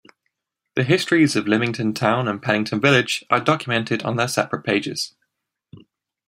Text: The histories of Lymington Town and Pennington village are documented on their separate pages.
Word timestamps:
The 0.75 0.83
histories 0.83 1.35
of 1.35 1.47
Lymington 1.47 1.93
Town 1.93 2.27
and 2.27 2.41
Pennington 2.41 2.81
village 2.81 3.23
are 3.29 3.39
documented 3.39 4.01
on 4.01 4.15
their 4.15 4.27
separate 4.27 4.63
pages. 4.63 5.13